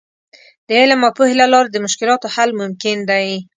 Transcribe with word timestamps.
د 0.67 0.69
علم 0.79 0.99
او 1.07 1.11
پوهې 1.17 1.35
له 1.41 1.45
لارې 1.53 1.69
د 1.71 1.77
مشکلاتو 1.85 2.27
حل 2.35 2.49
ممکن 2.61 2.97
دی. 3.09 3.27